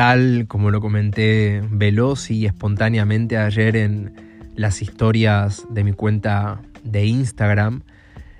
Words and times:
Tal 0.00 0.46
como 0.48 0.70
lo 0.70 0.80
comenté 0.80 1.62
veloz 1.70 2.30
y 2.30 2.46
espontáneamente 2.46 3.36
ayer 3.36 3.76
en 3.76 4.14
las 4.56 4.80
historias 4.80 5.66
de 5.68 5.84
mi 5.84 5.92
cuenta 5.92 6.62
de 6.84 7.04
Instagram, 7.04 7.82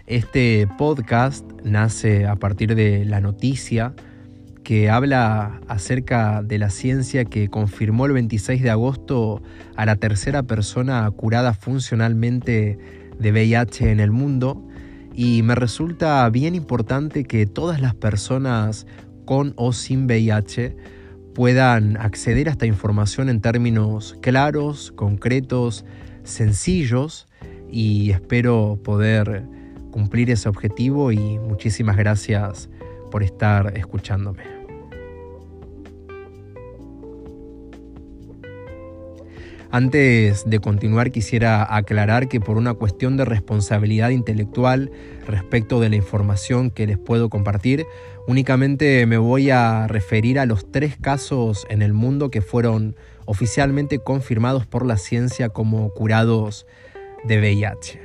este 0.07 0.67
podcast 0.79 1.45
nace 1.63 2.27
a 2.27 2.37
partir 2.37 2.75
de 2.75 3.05
la 3.05 3.21
noticia 3.21 3.93
que 4.65 4.89
habla 4.89 5.61
acerca 5.69 6.43
de 6.43 6.57
la 6.57 6.71
ciencia 6.71 7.27
que 7.27 7.49
confirmó 7.49 8.07
el 8.07 8.13
26 8.13 8.63
de 8.63 8.71
agosto 8.71 9.43
a 9.77 9.85
la 9.85 9.97
tercera 9.97 10.43
persona 10.45 11.11
curada 11.11 11.53
funcionalmente 11.53 12.79
de 13.19 13.33
VIH 13.33 13.91
en 13.91 14.01
el 14.01 14.13
mundo. 14.13 14.67
Y 15.15 15.43
me 15.43 15.55
resulta 15.55 16.27
bien 16.31 16.55
importante 16.55 17.25
que 17.25 17.45
todas 17.45 17.83
las 17.83 17.95
personas 17.95 18.87
con 19.27 19.53
o 19.57 19.75
sin 19.75 20.07
VIH 20.07 21.00
puedan 21.35 21.97
acceder 21.97 22.49
a 22.49 22.53
esta 22.53 22.67
información 22.67 23.29
en 23.29 23.41
términos 23.41 24.17
claros, 24.21 24.93
concretos, 24.97 25.85
sencillos 26.25 27.27
y 27.71 28.11
espero 28.11 28.79
poder 28.83 29.45
cumplir 29.91 30.31
ese 30.31 30.49
objetivo 30.49 31.13
y 31.13 31.39
muchísimas 31.39 31.97
gracias 31.97 32.69
por 33.11 33.23
estar 33.23 33.77
escuchándome. 33.77 34.60
Antes 39.73 40.51
de 40.51 40.59
continuar 40.59 41.13
quisiera 41.13 41.77
aclarar 41.77 42.27
que 42.29 42.41
por 42.41 42.57
una 42.57 42.75
cuestión 42.75 43.17
de 43.17 43.25
responsabilidad 43.25 44.11
intelectual 44.11 44.91
respecto 45.29 45.79
de 45.79 45.89
la 45.89 45.95
información 45.95 46.73
que 46.73 46.89
les 46.89 46.99
puedo 46.99 47.29
compartir, 47.29 47.87
únicamente 48.27 49.07
me 49.07 49.17
voy 49.17 49.51
a 49.51 49.87
referir 49.87 50.41
a 50.41 50.47
los 50.47 50.73
tres 50.73 50.97
casos 50.97 51.69
en 51.71 51.83
el 51.83 51.93
mundo 51.93 52.33
que 52.33 52.43
fueron 52.43 52.97
oficialmente 53.27 54.01
confirmados 54.01 54.67
por 54.67 54.85
la 54.85 54.97
ciencia 54.97 55.51
como 55.51 55.91
curados 55.91 56.67
de 57.23 57.39
VIH. 57.39 58.01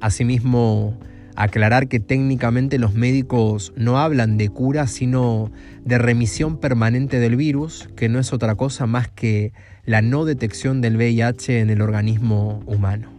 Asimismo, 0.00 0.98
Aclarar 1.36 1.88
que 1.88 2.00
técnicamente 2.00 2.78
los 2.78 2.94
médicos 2.94 3.72
no 3.76 3.98
hablan 3.98 4.36
de 4.36 4.48
cura, 4.48 4.86
sino 4.86 5.50
de 5.84 5.98
remisión 5.98 6.58
permanente 6.58 7.18
del 7.18 7.36
virus, 7.36 7.88
que 7.96 8.08
no 8.08 8.18
es 8.18 8.32
otra 8.32 8.54
cosa 8.54 8.86
más 8.86 9.08
que 9.08 9.52
la 9.84 10.02
no 10.02 10.24
detección 10.24 10.80
del 10.80 10.96
VIH 10.96 11.60
en 11.60 11.70
el 11.70 11.80
organismo 11.80 12.62
humano. 12.66 13.10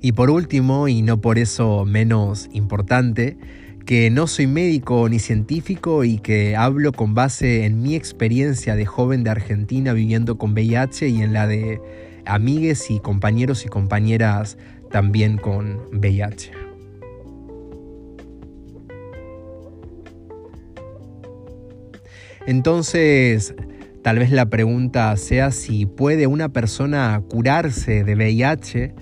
Y 0.00 0.12
por 0.12 0.30
último, 0.30 0.88
y 0.88 1.02
no 1.02 1.20
por 1.20 1.38
eso 1.38 1.84
menos 1.84 2.48
importante, 2.52 3.38
que 3.86 4.10
no 4.10 4.26
soy 4.26 4.48
médico 4.48 5.08
ni 5.08 5.20
científico 5.20 6.04
y 6.04 6.18
que 6.18 6.56
hablo 6.56 6.92
con 6.92 7.14
base 7.14 7.64
en 7.64 7.82
mi 7.82 7.94
experiencia 7.94 8.74
de 8.74 8.84
joven 8.84 9.22
de 9.22 9.30
Argentina 9.30 9.92
viviendo 9.92 10.38
con 10.38 10.52
VIH 10.52 11.08
y 11.08 11.22
en 11.22 11.32
la 11.32 11.46
de 11.46 11.80
amigues 12.26 12.90
y 12.90 13.00
compañeros 13.00 13.64
y 13.64 13.68
compañeras 13.68 14.58
también 14.90 15.38
con 15.38 15.80
VIH. 15.92 16.52
Entonces, 22.46 23.54
tal 24.02 24.20
vez 24.20 24.30
la 24.30 24.46
pregunta 24.46 25.16
sea 25.16 25.50
si 25.50 25.84
puede 25.84 26.28
una 26.28 26.48
persona 26.50 27.20
curarse 27.28 28.04
de 28.04 28.14
VIH 28.14 28.94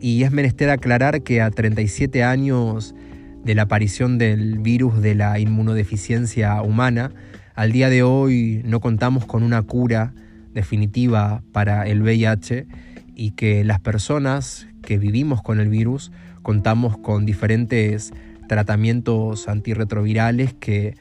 y 0.00 0.22
es 0.22 0.30
menester 0.30 0.70
aclarar 0.70 1.22
que 1.22 1.42
a 1.42 1.50
37 1.50 2.22
años 2.22 2.94
de 3.42 3.54
la 3.54 3.62
aparición 3.62 4.18
del 4.18 4.58
virus 4.58 5.02
de 5.02 5.14
la 5.16 5.38
inmunodeficiencia 5.38 6.62
humana, 6.62 7.12
al 7.54 7.72
día 7.72 7.88
de 7.88 8.02
hoy 8.02 8.62
no 8.64 8.80
contamos 8.80 9.24
con 9.24 9.42
una 9.42 9.62
cura 9.62 10.14
definitiva 10.56 11.42
para 11.52 11.86
el 11.86 12.02
VIH 12.02 12.66
y 13.14 13.32
que 13.32 13.62
las 13.62 13.78
personas 13.78 14.66
que 14.82 14.96
vivimos 14.96 15.42
con 15.42 15.60
el 15.60 15.68
virus 15.68 16.10
contamos 16.42 16.96
con 16.96 17.26
diferentes 17.26 18.12
tratamientos 18.48 19.48
antirretrovirales 19.48 20.54
que 20.54 20.96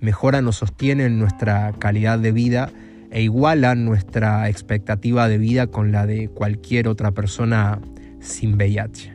mejoran 0.00 0.46
o 0.46 0.52
sostienen 0.52 1.18
nuestra 1.18 1.72
calidad 1.78 2.20
de 2.20 2.30
vida 2.30 2.70
e 3.10 3.22
igualan 3.22 3.84
nuestra 3.84 4.48
expectativa 4.48 5.28
de 5.28 5.38
vida 5.38 5.66
con 5.66 5.90
la 5.90 6.06
de 6.06 6.28
cualquier 6.28 6.86
otra 6.86 7.10
persona 7.10 7.80
sin 8.20 8.54
VIH. 8.54 9.14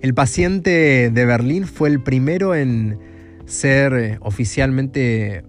El 0.00 0.14
paciente 0.14 1.10
de 1.12 1.24
Berlín 1.24 1.66
fue 1.66 1.88
el 1.88 2.00
primero 2.00 2.54
en 2.54 3.07
ser 3.48 3.92
eh, 3.94 4.18
oficialmente 4.20 5.42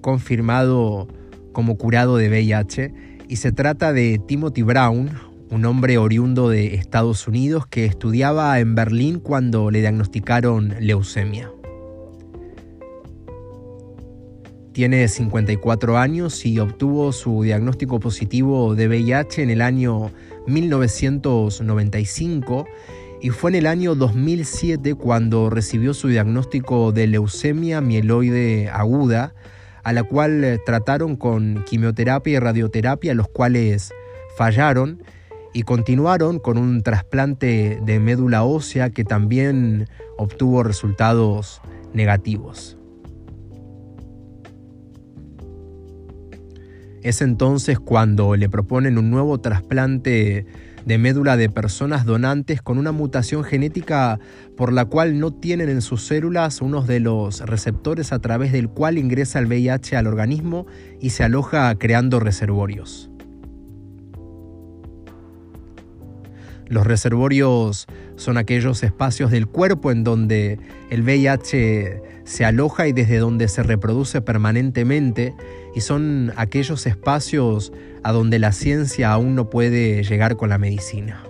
confirmado 0.00 1.06
como 1.52 1.76
curado 1.76 2.16
de 2.16 2.28
VIH 2.28 2.94
y 3.28 3.36
se 3.36 3.52
trata 3.52 3.92
de 3.92 4.18
Timothy 4.26 4.62
Brown, 4.62 5.10
un 5.50 5.66
hombre 5.66 5.98
oriundo 5.98 6.48
de 6.48 6.76
Estados 6.76 7.28
Unidos 7.28 7.66
que 7.66 7.84
estudiaba 7.84 8.58
en 8.58 8.74
Berlín 8.74 9.18
cuando 9.18 9.70
le 9.70 9.80
diagnosticaron 9.80 10.74
leucemia. 10.80 11.50
Tiene 14.72 15.06
54 15.06 15.98
años 15.98 16.46
y 16.46 16.58
obtuvo 16.58 17.12
su 17.12 17.42
diagnóstico 17.42 18.00
positivo 18.00 18.74
de 18.74 18.88
VIH 18.88 19.42
en 19.42 19.50
el 19.50 19.60
año 19.60 20.10
1995 20.46 22.64
y 23.22 23.30
fue 23.30 23.52
en 23.52 23.54
el 23.54 23.66
año 23.68 23.94
2007 23.94 24.96
cuando 24.96 25.48
recibió 25.48 25.94
su 25.94 26.08
diagnóstico 26.08 26.90
de 26.90 27.06
leucemia 27.06 27.80
mieloide 27.80 28.68
aguda, 28.68 29.32
a 29.84 29.92
la 29.92 30.02
cual 30.02 30.42
eh, 30.42 30.58
trataron 30.66 31.14
con 31.14 31.62
quimioterapia 31.64 32.32
y 32.32 32.38
radioterapia, 32.40 33.14
los 33.14 33.28
cuales 33.28 33.92
fallaron 34.36 35.04
y 35.54 35.62
continuaron 35.62 36.40
con 36.40 36.58
un 36.58 36.82
trasplante 36.82 37.78
de 37.84 38.00
médula 38.00 38.42
ósea 38.42 38.90
que 38.90 39.04
también 39.04 39.88
obtuvo 40.18 40.64
resultados 40.64 41.62
negativos. 41.94 42.76
Es 47.02 47.22
entonces 47.22 47.78
cuando 47.78 48.34
le 48.34 48.48
proponen 48.48 48.98
un 48.98 49.10
nuevo 49.10 49.38
trasplante 49.40 50.44
de 50.84 50.98
médula 50.98 51.36
de 51.36 51.48
personas 51.48 52.04
donantes 52.04 52.62
con 52.62 52.78
una 52.78 52.92
mutación 52.92 53.44
genética 53.44 54.18
por 54.56 54.72
la 54.72 54.84
cual 54.84 55.18
no 55.18 55.32
tienen 55.32 55.68
en 55.68 55.82
sus 55.82 56.04
células 56.04 56.60
unos 56.60 56.86
de 56.86 57.00
los 57.00 57.40
receptores 57.40 58.12
a 58.12 58.18
través 58.18 58.52
del 58.52 58.68
cual 58.68 58.98
ingresa 58.98 59.38
el 59.38 59.46
VIH 59.46 59.96
al 59.96 60.06
organismo 60.06 60.66
y 61.00 61.10
se 61.10 61.24
aloja 61.24 61.74
creando 61.76 62.20
reservorios. 62.20 63.11
Los 66.68 66.86
reservorios 66.86 67.86
son 68.16 68.38
aquellos 68.38 68.82
espacios 68.82 69.30
del 69.30 69.46
cuerpo 69.46 69.90
en 69.90 70.04
donde 70.04 70.58
el 70.90 71.02
VIH 71.02 72.02
se 72.24 72.44
aloja 72.44 72.88
y 72.88 72.92
desde 72.92 73.18
donde 73.18 73.48
se 73.48 73.62
reproduce 73.62 74.20
permanentemente 74.20 75.34
y 75.74 75.80
son 75.80 76.32
aquellos 76.36 76.86
espacios 76.86 77.72
a 78.02 78.12
donde 78.12 78.38
la 78.38 78.52
ciencia 78.52 79.12
aún 79.12 79.34
no 79.34 79.50
puede 79.50 80.02
llegar 80.02 80.36
con 80.36 80.50
la 80.50 80.58
medicina. 80.58 81.24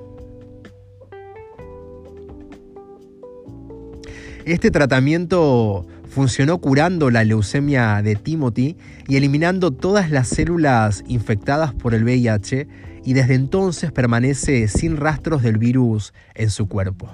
Este 4.45 4.73
tratamiento 4.73 5.87
funcionó 6.09 6.59
curando 6.59 7.11
la 7.11 7.25
leucemia 7.25 8.03
de 8.03 8.17
Timothy 8.17 8.77
y 9.07 9.17
eliminando 9.17 9.71
todas 9.71 10.11
las 10.11 10.29
células 10.29 11.05
infectadas 11.07 11.73
por 11.73 11.95
el 11.95 12.03
VIH 12.03 12.67
y 13.05 13.15
desde 13.15 13.35
entonces 13.35 13.93
permanece 13.93 14.69
sin 14.69 14.97
rastros 14.97 15.43
del 15.43 15.59
virus 15.59 16.13
en 16.35 16.51
su 16.51 16.69
cuerpo. 16.69 17.09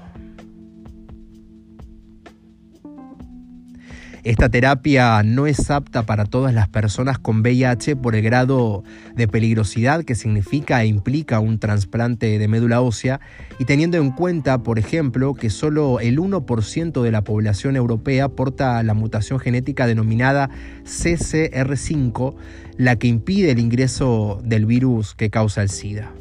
Esta 4.24 4.48
terapia 4.48 5.22
no 5.22 5.46
es 5.46 5.70
apta 5.70 6.02
para 6.04 6.24
todas 6.24 6.52
las 6.52 6.68
personas 6.68 7.18
con 7.18 7.40
VIH 7.40 7.96
por 7.96 8.16
el 8.16 8.22
grado 8.22 8.82
de 9.14 9.28
peligrosidad 9.28 10.04
que 10.04 10.16
significa 10.16 10.82
e 10.82 10.86
implica 10.86 11.38
un 11.38 11.58
trasplante 11.58 12.38
de 12.38 12.48
médula 12.48 12.80
ósea 12.80 13.20
y 13.60 13.64
teniendo 13.64 13.96
en 13.96 14.10
cuenta, 14.10 14.58
por 14.58 14.78
ejemplo, 14.78 15.34
que 15.34 15.50
solo 15.50 16.00
el 16.00 16.18
1% 16.18 17.02
de 17.02 17.12
la 17.12 17.22
población 17.22 17.76
europea 17.76 18.28
porta 18.28 18.82
la 18.82 18.94
mutación 18.94 19.38
genética 19.38 19.86
denominada 19.86 20.50
CCR5, 20.84 22.34
la 22.76 22.96
que 22.96 23.06
impide 23.06 23.52
el 23.52 23.60
ingreso 23.60 24.40
del 24.44 24.66
virus 24.66 25.14
que 25.14 25.30
causa 25.30 25.62
el 25.62 25.68
SIDA. 25.68 26.12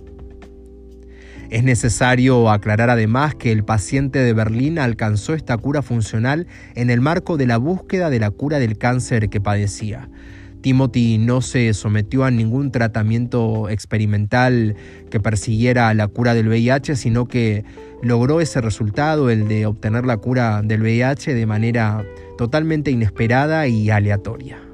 Es 1.49 1.63
necesario 1.63 2.49
aclarar 2.49 2.89
además 2.89 3.35
que 3.35 3.53
el 3.53 3.63
paciente 3.63 4.19
de 4.19 4.33
Berlín 4.33 4.79
alcanzó 4.79 5.33
esta 5.33 5.57
cura 5.57 5.81
funcional 5.81 6.45
en 6.75 6.89
el 6.89 6.99
marco 6.99 7.37
de 7.37 7.47
la 7.47 7.57
búsqueda 7.57 8.09
de 8.09 8.19
la 8.19 8.31
cura 8.31 8.59
del 8.59 8.77
cáncer 8.77 9.29
que 9.29 9.39
padecía. 9.39 10.09
Timothy 10.61 11.17
no 11.17 11.41
se 11.41 11.73
sometió 11.73 12.25
a 12.25 12.31
ningún 12.31 12.71
tratamiento 12.71 13.69
experimental 13.69 14.75
que 15.09 15.21
persiguiera 15.21 15.93
la 15.93 16.09
cura 16.09 16.33
del 16.33 16.49
VIH, 16.49 16.97
sino 16.97 17.27
que 17.27 17.63
logró 18.01 18.41
ese 18.41 18.59
resultado, 18.59 19.29
el 19.29 19.47
de 19.47 19.65
obtener 19.65 20.05
la 20.05 20.17
cura 20.17 20.61
del 20.63 20.81
VIH 20.81 21.33
de 21.33 21.45
manera 21.45 22.03
totalmente 22.37 22.91
inesperada 22.91 23.67
y 23.67 23.89
aleatoria. 23.89 24.66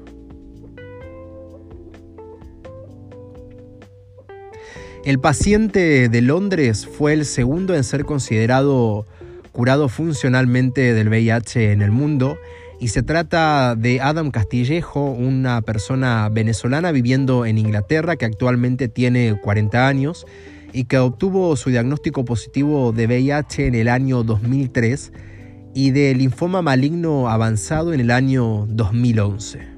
El 5.04 5.18
paciente 5.18 6.08
de 6.08 6.22
Londres 6.22 6.86
fue 6.86 7.12
el 7.12 7.26
segundo 7.26 7.74
en 7.74 7.84
ser 7.84 8.06
considerado 8.06 9.04
curado 9.52 9.90
funcionalmente 9.90 10.94
del 10.94 11.10
VIH 11.10 11.72
en 11.72 11.82
el 11.82 11.90
mundo 11.90 12.38
y 12.80 12.88
se 12.88 13.02
trata 13.02 13.76
de 13.76 14.00
Adam 14.00 14.30
Castillejo, 14.30 15.10
una 15.10 15.60
persona 15.60 16.30
venezolana 16.30 16.90
viviendo 16.90 17.44
en 17.44 17.58
Inglaterra 17.58 18.16
que 18.16 18.24
actualmente 18.24 18.88
tiene 18.88 19.38
40 19.42 19.86
años 19.86 20.26
y 20.72 20.84
que 20.84 20.96
obtuvo 20.96 21.54
su 21.56 21.68
diagnóstico 21.68 22.24
positivo 22.24 22.92
de 22.92 23.06
VIH 23.06 23.66
en 23.66 23.74
el 23.74 23.88
año 23.88 24.22
2003 24.22 25.12
y 25.74 25.90
de 25.90 26.14
linfoma 26.14 26.62
maligno 26.62 27.28
avanzado 27.28 27.92
en 27.92 28.00
el 28.00 28.10
año 28.10 28.64
2011. 28.70 29.73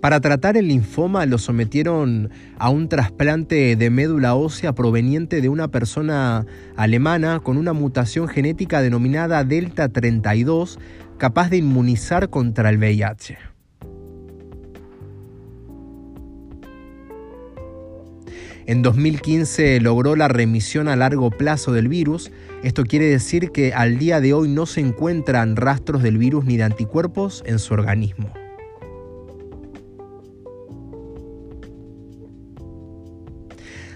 Para 0.00 0.20
tratar 0.20 0.56
el 0.56 0.68
linfoma 0.68 1.26
lo 1.26 1.36
sometieron 1.36 2.30
a 2.58 2.70
un 2.70 2.88
trasplante 2.88 3.76
de 3.76 3.90
médula 3.90 4.34
ósea 4.34 4.74
proveniente 4.74 5.42
de 5.42 5.50
una 5.50 5.68
persona 5.68 6.46
alemana 6.74 7.40
con 7.40 7.58
una 7.58 7.74
mutación 7.74 8.26
genética 8.26 8.80
denominada 8.80 9.44
Delta 9.44 9.90
32 9.90 10.78
capaz 11.18 11.50
de 11.50 11.58
inmunizar 11.58 12.30
contra 12.30 12.70
el 12.70 12.78
VIH. 12.78 13.36
En 18.64 18.80
2015 18.80 19.80
logró 19.80 20.16
la 20.16 20.28
remisión 20.28 20.88
a 20.88 20.96
largo 20.96 21.30
plazo 21.30 21.72
del 21.72 21.88
virus. 21.88 22.30
Esto 22.62 22.84
quiere 22.84 23.06
decir 23.06 23.50
que 23.50 23.74
al 23.74 23.98
día 23.98 24.22
de 24.22 24.32
hoy 24.32 24.48
no 24.48 24.64
se 24.64 24.80
encuentran 24.80 25.56
rastros 25.56 26.02
del 26.02 26.16
virus 26.16 26.46
ni 26.46 26.56
de 26.56 26.62
anticuerpos 26.62 27.42
en 27.44 27.58
su 27.58 27.74
organismo. 27.74 28.39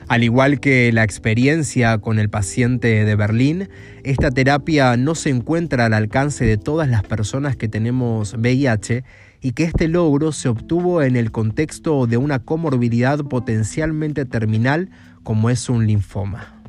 Al 0.06 0.22
igual 0.22 0.60
que 0.60 0.92
la 0.92 1.02
experiencia 1.02 1.98
con 1.98 2.18
el 2.18 2.28
paciente 2.28 3.04
de 3.04 3.16
Berlín, 3.16 3.70
esta 4.02 4.30
terapia 4.30 4.96
no 4.98 5.14
se 5.14 5.30
encuentra 5.30 5.86
al 5.86 5.94
alcance 5.94 6.44
de 6.44 6.58
todas 6.58 6.88
las 6.88 7.02
personas 7.02 7.56
que 7.56 7.68
tenemos 7.68 8.34
VIH 8.34 9.02
y 9.40 9.52
que 9.52 9.64
este 9.64 9.88
logro 9.88 10.32
se 10.32 10.48
obtuvo 10.48 11.02
en 11.02 11.16
el 11.16 11.30
contexto 11.30 12.06
de 12.06 12.18
una 12.18 12.38
comorbilidad 12.38 13.18
potencialmente 13.20 14.26
terminal 14.26 14.90
como 15.22 15.48
es 15.48 15.70
un 15.70 15.86
linfoma. 15.86 16.62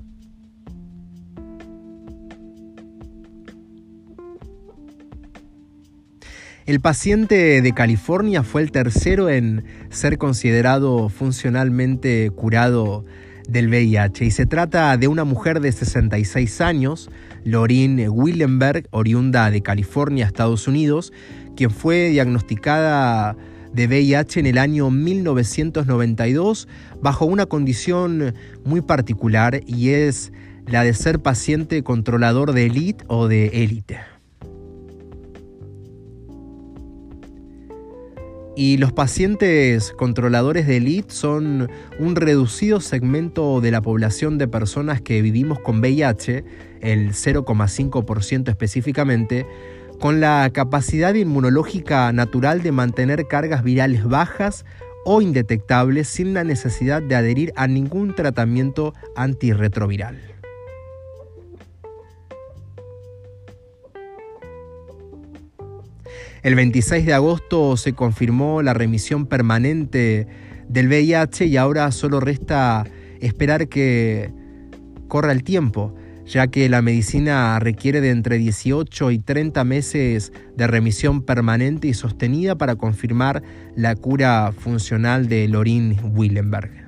El 6.66 6.80
paciente 6.80 7.62
de 7.62 7.74
California 7.74 8.42
fue 8.42 8.64
el 8.64 8.72
tercero 8.72 9.30
en 9.30 9.66
ser 9.90 10.18
considerado 10.18 11.10
funcionalmente 11.10 12.32
curado 12.32 13.06
del 13.50 13.70
VIH 13.70 14.26
y 14.26 14.32
se 14.32 14.46
trata 14.46 14.96
de 14.98 15.08
una 15.08 15.24
mujer 15.24 15.60
de 15.60 15.72
66 15.72 16.62
años, 16.62 17.10
Lorin 17.44 18.08
Willenberg, 18.10 18.88
oriunda 18.92 19.52
de 19.52 19.62
California, 19.62 20.26
Estados 20.26 20.68
Unidos, 20.68 21.14
quien 21.56 21.72
fue 21.72 22.10
diagnosticada 22.10 23.36
de 23.74 23.88
VIH 23.88 24.40
en 24.40 24.46
el 24.46 24.58
año 24.58 24.90
1992 24.90 26.68
bajo 27.02 27.26
una 27.26 27.46
condición 27.46 28.34
muy 28.64 28.82
particular 28.82 29.62
y 29.68 29.90
es 29.90 30.32
la 30.66 30.84
de 30.84 30.94
ser 30.94 31.20
paciente 31.20 31.84
controlador 31.84 32.54
de 32.54 32.66
élite 32.66 33.04
o 33.08 33.28
de 33.28 33.48
élite. 33.48 34.15
Y 38.58 38.78
los 38.78 38.94
pacientes 38.94 39.92
controladores 39.92 40.66
de 40.66 40.78
elite 40.78 41.14
son 41.14 41.70
un 42.00 42.16
reducido 42.16 42.80
segmento 42.80 43.60
de 43.60 43.72
la 43.72 43.82
población 43.82 44.38
de 44.38 44.48
personas 44.48 45.02
que 45.02 45.22
vivimos 45.22 45.60
con 45.60 45.80
VIH, 45.80 46.46
el 46.80 47.10
0,5% 47.12 48.48
específicamente, 48.48 49.46
con 50.00 50.22
la 50.22 50.50
capacidad 50.54 51.14
inmunológica 51.14 52.12
natural 52.14 52.64
de 52.64 52.72
mantener 52.72 53.28
cargas 53.28 53.62
virales 53.62 54.06
bajas 54.06 54.66
o 55.04 55.22
indetectables 55.22 56.08
sin 56.08 56.34
la 56.34 56.46
necesidad 56.46 57.02
de 57.02 57.16
adherir 57.16 57.52
a 57.58 57.68
ningún 57.68 58.16
tratamiento 58.16 58.94
antirretroviral. 59.18 60.35
El 66.46 66.54
26 66.54 67.08
de 67.08 67.14
agosto 67.16 67.76
se 67.76 67.94
confirmó 67.94 68.62
la 68.62 68.76
remisión 68.76 69.26
permanente 69.26 70.28
del 70.70 70.88
VIH 70.90 71.48
y 71.48 71.58
ahora 71.58 71.92
solo 71.92 72.20
resta 72.20 72.86
esperar 73.20 73.68
que 73.68 74.32
corra 75.08 75.32
el 75.32 75.44
tiempo, 75.44 75.96
ya 76.28 76.46
que 76.46 76.70
la 76.70 76.84
medicina 76.84 77.58
requiere 77.58 78.00
de 78.00 78.12
entre 78.12 78.38
18 78.38 79.10
y 79.10 79.18
30 79.18 79.64
meses 79.64 80.34
de 80.56 80.68
remisión 80.68 81.24
permanente 81.24 81.88
y 81.88 81.96
sostenida 81.96 82.54
para 82.54 82.76
confirmar 82.76 83.42
la 83.76 83.96
cura 83.96 84.54
funcional 84.56 85.28
de 85.28 85.48
Lorin 85.48 85.98
Willenberg. 86.14 86.85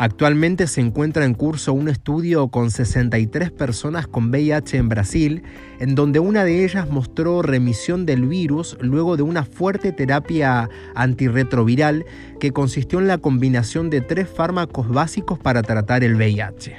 Actualmente 0.00 0.68
se 0.68 0.80
encuentra 0.80 1.24
en 1.24 1.34
curso 1.34 1.72
un 1.72 1.88
estudio 1.88 2.48
con 2.48 2.70
63 2.70 3.50
personas 3.50 4.06
con 4.06 4.30
VIH 4.30 4.76
en 4.76 4.88
Brasil, 4.88 5.42
en 5.80 5.96
donde 5.96 6.20
una 6.20 6.44
de 6.44 6.64
ellas 6.64 6.88
mostró 6.88 7.42
remisión 7.42 8.06
del 8.06 8.26
virus 8.26 8.76
luego 8.80 9.16
de 9.16 9.24
una 9.24 9.44
fuerte 9.44 9.90
terapia 9.90 10.70
antirretroviral 10.94 12.04
que 12.38 12.52
consistió 12.52 13.00
en 13.00 13.08
la 13.08 13.18
combinación 13.18 13.90
de 13.90 14.00
tres 14.00 14.28
fármacos 14.28 14.88
básicos 14.88 15.40
para 15.40 15.62
tratar 15.62 16.04
el 16.04 16.14
VIH. 16.14 16.76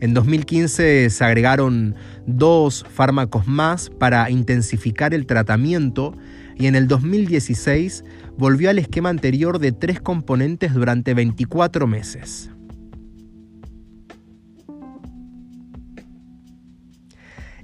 En 0.00 0.12
2015 0.14 1.08
se 1.08 1.24
agregaron 1.24 1.94
dos 2.26 2.84
fármacos 2.92 3.46
más 3.46 3.88
para 3.88 4.28
intensificar 4.30 5.14
el 5.14 5.24
tratamiento 5.24 6.14
y 6.56 6.66
en 6.66 6.74
el 6.74 6.88
2016 6.88 8.04
volvió 8.36 8.70
al 8.70 8.78
esquema 8.78 9.08
anterior 9.08 9.58
de 9.58 9.72
tres 9.72 10.00
componentes 10.00 10.74
durante 10.74 11.14
24 11.14 11.86
meses. 11.86 12.50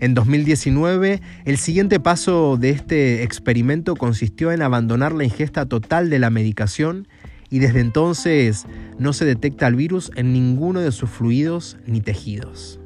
En 0.00 0.14
2019, 0.14 1.20
el 1.44 1.58
siguiente 1.58 1.98
paso 1.98 2.56
de 2.56 2.70
este 2.70 3.24
experimento 3.24 3.96
consistió 3.96 4.52
en 4.52 4.62
abandonar 4.62 5.12
la 5.12 5.24
ingesta 5.24 5.66
total 5.66 6.08
de 6.08 6.20
la 6.20 6.30
medicación 6.30 7.08
y 7.50 7.58
desde 7.58 7.80
entonces 7.80 8.66
no 8.98 9.12
se 9.12 9.24
detecta 9.24 9.66
el 9.66 9.74
virus 9.74 10.12
en 10.14 10.32
ninguno 10.32 10.80
de 10.80 10.92
sus 10.92 11.10
fluidos 11.10 11.78
ni 11.86 12.00
tejidos. 12.00 12.78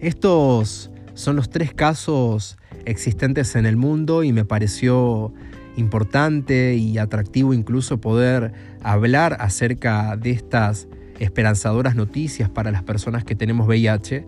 Estos 0.00 0.90
son 1.12 1.36
los 1.36 1.50
tres 1.50 1.74
casos 1.74 2.56
existentes 2.84 3.54
en 3.56 3.66
el 3.66 3.76
mundo 3.76 4.22
y 4.22 4.32
me 4.32 4.44
pareció 4.44 5.32
importante 5.76 6.74
y 6.74 6.98
atractivo 6.98 7.54
incluso 7.54 8.00
poder 8.00 8.52
hablar 8.82 9.36
acerca 9.40 10.16
de 10.16 10.30
estas 10.30 10.88
esperanzadoras 11.18 11.94
noticias 11.96 12.48
para 12.48 12.70
las 12.70 12.82
personas 12.82 13.24
que 13.24 13.34
tenemos 13.34 13.66
VIH 13.66 14.24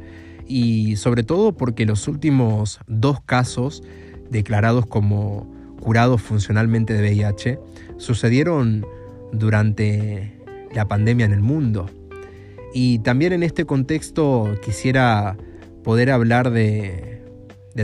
y 0.47 0.97
sobre 0.97 1.23
todo 1.23 1.57
porque 1.57 1.87
los 1.87 2.09
últimos 2.09 2.81
dos 2.87 3.21
casos 3.23 3.83
declarados 4.31 4.87
como 4.87 5.51
curados 5.81 6.23
funcionalmente 6.23 6.95
de 6.95 7.01
VIH 7.01 7.59
sucedieron 7.97 8.87
durante 9.33 10.39
la 10.75 10.87
pandemia 10.87 11.27
en 11.27 11.33
el 11.33 11.41
mundo. 11.41 11.87
Y 12.75 13.01
también 13.01 13.33
en 13.33 13.43
este 13.43 13.67
contexto 13.67 14.55
quisiera 14.65 15.37
poder 15.83 16.11
hablar 16.11 16.51
de, 16.51 17.12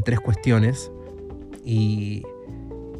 tres 0.02 0.20
cuestiones 0.20 0.90
y, 1.64 2.22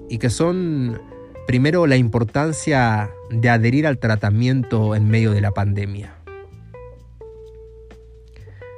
y 0.09 0.19
que 0.19 0.31
son, 0.31 1.01
primero, 1.47 1.87
la 1.87 1.97
importancia 1.97 3.11
de 3.31 3.49
adherir 3.49 3.87
al 3.87 3.99
tratamiento 3.99 4.95
en 4.95 5.09
medio 5.09 5.33
de 5.33 5.41
la 5.41 5.51
pandemia. 5.53 6.15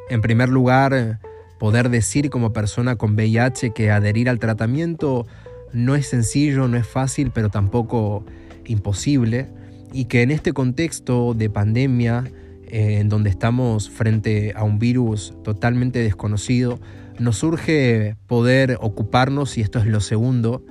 En 0.09 0.21
primer 0.21 0.49
lugar, 0.49 1.21
poder 1.59 1.89
decir 1.91 2.31
como 2.31 2.53
persona 2.53 2.97
con 2.97 3.15
VIH 3.15 3.71
que 3.73 3.91
adherir 3.91 4.29
al 4.29 4.39
tratamiento 4.39 5.27
no 5.73 5.95
es 5.95 6.09
sencillo, 6.09 6.67
no 6.69 6.77
es 6.77 6.87
fácil, 6.87 7.31
pero 7.31 7.49
tampoco 7.49 8.25
imposible, 8.67 9.49
y 9.93 10.07
que 10.07 10.23
en 10.23 10.31
este 10.31 10.53
contexto 10.53 11.35
de 11.35 11.51
pandemia, 11.51 12.25
eh, 12.71 12.99
en 13.01 13.09
donde 13.09 13.31
estamos 13.31 13.91
frente 13.91 14.53
a 14.55 14.65
un 14.65 14.79
virus 14.79 15.35
totalmente 15.43 15.99
desconocido, 15.99 16.79
nos 17.19 17.39
surge 17.39 18.17
poder 18.27 18.79
ocuparnos, 18.81 19.59
y 19.59 19.61
esto 19.61 19.79
es 19.79 19.87
lo 19.87 20.01
segundo, 20.01 20.65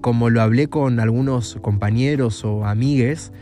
como 0.00 0.30
lo 0.30 0.42
hablé 0.42 0.68
con 0.68 1.00
algunos 1.00 1.58
compañeros 1.60 2.44
o 2.44 2.64
amigues, 2.64 3.32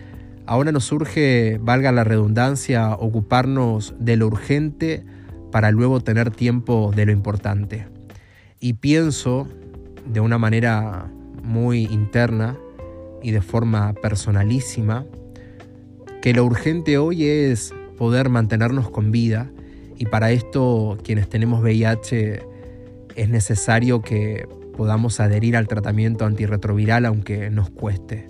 ahora 0.47 0.73
nos 0.73 0.85
surge, 0.85 1.59
valga 1.61 1.93
la 1.93 2.05
redundancia, 2.05 2.95
ocuparnos 2.95 3.95
de 3.99 4.17
lo 4.17 4.27
urgente 4.27 5.05
para 5.51 5.71
luego 5.71 6.01
tener 6.01 6.31
tiempo 6.31 6.93
de 6.95 7.07
lo 7.07 7.13
importante. 7.13 7.87
Y 8.59 8.75
pienso 8.75 9.47
de 10.07 10.21
una 10.21 10.39
manera 10.39 11.11
muy 11.43 11.85
interna 11.85 12.57
y 13.23 13.33
de 13.33 13.43
forma 13.43 13.93
personalísima 13.95 15.05
que 16.23 16.33
lo 16.33 16.45
urgente 16.45 16.99
hoy 16.99 17.25
es 17.27 17.75
poder 17.97 18.29
mantenernos 18.29 18.91
con 18.91 19.11
vida 19.11 19.51
y 19.99 20.07
para 20.07 20.31
esto 20.33 20.99
quienes 21.05 21.29
tenemos 21.29 21.63
VIH 21.63 22.43
es 23.15 23.29
necesario 23.29 24.03
que 24.03 24.49
podamos 24.77 25.21
adherir 25.21 25.57
al 25.57 25.69
tratamiento 25.69 26.25
antirretroviral 26.25 27.07
aunque 27.07 27.51
nos 27.51 27.71
cueste. 27.71 28.27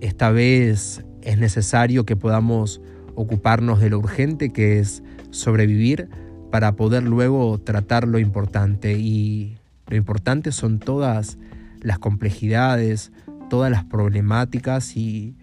Esta 0.00 0.30
vez 0.30 1.04
es 1.22 1.38
necesario 1.38 2.04
que 2.04 2.16
podamos 2.16 2.80
ocuparnos 3.14 3.80
de 3.80 3.90
lo 3.90 3.98
urgente 3.98 4.52
que 4.52 4.78
es 4.78 5.02
sobrevivir 5.30 6.08
para 6.50 6.76
poder 6.76 7.02
luego 7.02 7.58
tratar 7.58 8.06
lo 8.06 8.18
importante. 8.18 8.92
Y 8.92 9.58
lo 9.88 9.96
importante 9.96 10.52
son 10.52 10.78
todas 10.78 11.38
las 11.80 11.98
complejidades, 11.98 13.12
todas 13.50 13.70
las 13.70 13.84
problemáticas 13.84 14.96
y, 14.96 15.34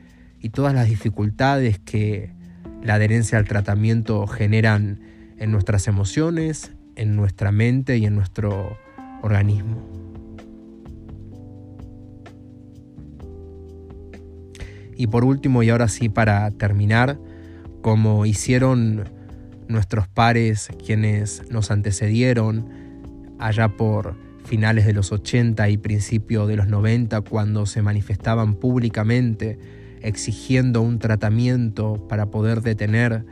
todas 0.51 0.73
las 0.73 0.89
dificultades 0.89 1.79
que 1.79 2.33
la 2.83 2.95
adherencia 2.95 3.37
al 3.37 3.45
tratamiento 3.45 4.27
generan 4.27 4.99
en 5.37 5.51
nuestras 5.51 5.87
emociones, 5.87 6.73
en 6.95 7.15
nuestra 7.15 7.51
mente 7.51 7.97
y 7.97 8.05
en 8.05 8.15
nuestro 8.15 8.77
organismo. 9.21 9.81
Y 14.95 15.07
por 15.07 15.23
último, 15.23 15.63
y 15.63 15.69
ahora 15.69 15.87
sí 15.87 16.09
para 16.09 16.51
terminar, 16.51 17.17
como 17.81 18.25
hicieron 18.25 19.05
nuestros 19.67 20.07
pares 20.07 20.69
quienes 20.85 21.49
nos 21.49 21.71
antecedieron 21.71 22.65
allá 23.39 23.69
por 23.69 24.15
finales 24.45 24.85
de 24.85 24.93
los 24.93 25.11
80 25.11 25.69
y 25.69 25.77
principio 25.77 26.47
de 26.47 26.57
los 26.57 26.67
90 26.67 27.21
cuando 27.21 27.65
se 27.65 27.81
manifestaban 27.81 28.55
públicamente 28.55 29.57
exigiendo 30.03 30.81
un 30.81 30.99
tratamiento 30.99 32.05
para 32.07 32.27
poder 32.27 32.61
detener 32.61 33.25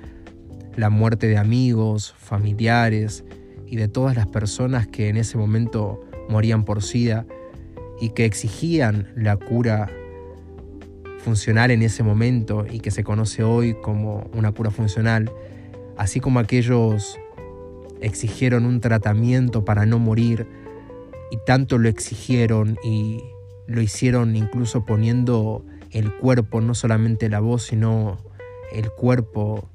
la 0.75 0.89
muerte 0.89 1.27
de 1.27 1.37
amigos, 1.37 2.15
familiares 2.17 3.23
y 3.67 3.75
de 3.75 3.87
todas 3.87 4.15
las 4.15 4.27
personas 4.27 4.87
que 4.87 5.09
en 5.09 5.17
ese 5.17 5.37
momento 5.37 6.01
morían 6.29 6.63
por 6.65 6.81
SIDA 6.81 7.25
y 7.99 8.09
que 8.09 8.25
exigían 8.25 9.09
la 9.15 9.37
cura 9.37 9.89
funcional 11.19 11.71
en 11.71 11.83
ese 11.83 12.03
momento 12.03 12.65
y 12.69 12.79
que 12.79 12.89
se 12.89 13.03
conoce 13.03 13.43
hoy 13.43 13.75
como 13.81 14.29
una 14.33 14.51
cura 14.51 14.71
funcional, 14.71 15.31
así 15.97 16.19
como 16.19 16.39
aquellos 16.39 17.19
exigieron 18.01 18.65
un 18.65 18.79
tratamiento 18.79 19.63
para 19.63 19.85
no 19.85 19.99
morir 19.99 20.47
y 21.29 21.37
tanto 21.45 21.77
lo 21.77 21.87
exigieron 21.87 22.77
y 22.83 23.21
lo 23.67 23.81
hicieron 23.81 24.35
incluso 24.35 24.83
poniendo 24.85 25.63
el 25.91 26.13
cuerpo, 26.15 26.61
no 26.61 26.73
solamente 26.73 27.29
la 27.29 27.39
voz, 27.39 27.63
sino 27.63 28.17
el 28.71 28.89
cuerpo, 28.91 29.69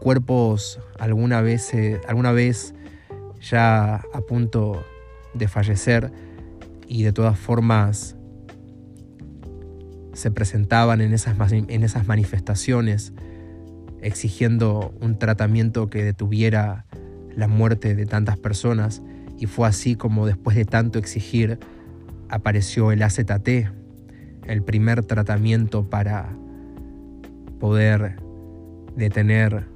cuerpos 0.00 0.80
alguna 0.98 1.40
vez, 1.40 1.72
eh, 1.74 2.00
alguna 2.08 2.32
vez 2.32 2.74
ya 3.40 3.96
a 3.96 4.20
punto 4.26 4.84
de 5.34 5.48
fallecer 5.48 6.10
y 6.88 7.02
de 7.02 7.12
todas 7.12 7.38
formas 7.38 8.16
se 10.12 10.30
presentaban 10.30 11.00
en 11.00 11.12
esas, 11.12 11.36
en 11.52 11.82
esas 11.82 12.06
manifestaciones 12.06 13.12
exigiendo 14.00 14.94
un 15.00 15.18
tratamiento 15.18 15.90
que 15.90 16.04
detuviera 16.04 16.86
la 17.34 17.48
muerte 17.48 17.94
de 17.94 18.06
tantas 18.06 18.38
personas. 18.38 19.02
Y 19.38 19.46
fue 19.46 19.68
así 19.68 19.96
como 19.96 20.26
después 20.26 20.56
de 20.56 20.64
tanto 20.64 20.98
exigir 20.98 21.58
apareció 22.28 22.92
el 22.92 23.02
AZT, 23.02 23.68
el 24.46 24.62
primer 24.62 25.04
tratamiento 25.04 25.88
para 25.88 26.28
poder 27.58 28.16
detener 28.96 29.66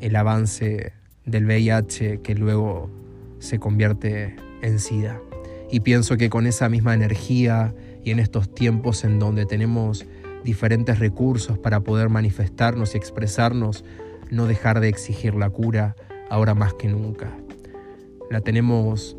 el 0.00 0.16
avance 0.16 0.92
del 1.24 1.46
VIH 1.46 2.20
que 2.22 2.34
luego 2.34 2.90
se 3.38 3.58
convierte 3.58 4.36
en 4.62 4.78
SIDA. 4.78 5.20
Y 5.70 5.80
pienso 5.80 6.16
que 6.16 6.30
con 6.30 6.46
esa 6.46 6.68
misma 6.68 6.94
energía 6.94 7.74
y 8.04 8.10
en 8.10 8.18
estos 8.18 8.52
tiempos 8.54 9.04
en 9.04 9.18
donde 9.18 9.46
tenemos 9.46 10.06
diferentes 10.44 10.98
recursos 10.98 11.58
para 11.58 11.80
poder 11.80 12.08
manifestarnos 12.08 12.94
y 12.94 12.98
expresarnos, 12.98 13.84
no 14.30 14.46
dejar 14.46 14.80
de 14.80 14.88
exigir 14.88 15.34
la 15.34 15.50
cura 15.50 15.96
ahora 16.28 16.54
más 16.54 16.74
que 16.74 16.88
nunca. 16.88 17.30
La 18.30 18.40
tenemos 18.40 19.16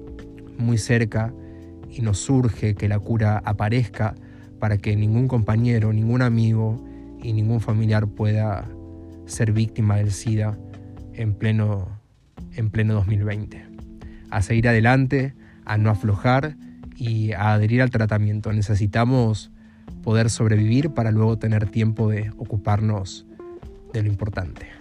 muy 0.58 0.78
cerca 0.78 1.34
y 1.90 2.02
nos 2.02 2.20
surge 2.20 2.76
que 2.76 2.88
la 2.88 3.00
cura 3.00 3.42
aparezca 3.44 4.16
para 4.62 4.78
que 4.78 4.96
ningún 4.96 5.28
compañero, 5.28 5.92
ningún 5.92 6.22
amigo 6.22 6.82
y 7.22 7.34
ningún 7.34 7.60
familiar 7.60 8.08
pueda 8.08 8.70
ser 9.26 9.52
víctima 9.52 9.98
del 9.98 10.12
SIDA 10.12 10.56
en 11.14 11.34
pleno, 11.34 12.00
en 12.54 12.70
pleno 12.70 12.94
2020. 12.94 13.66
A 14.30 14.42
seguir 14.44 14.70
adelante, 14.70 15.34
a 15.66 15.78
no 15.78 15.90
aflojar 15.90 16.56
y 16.96 17.32
a 17.34 17.54
adherir 17.54 17.82
al 17.82 17.90
tratamiento. 17.90 18.54
Necesitamos 18.54 19.52
poder 20.04 20.30
sobrevivir 20.30 20.92
para 20.92 21.12
luego 21.12 21.40
tener 21.40 21.68
tiempo 21.68 22.10
de 22.10 22.32
ocuparnos 22.38 23.26
de 23.94 24.04
lo 24.04 24.10
importante. 24.10 24.81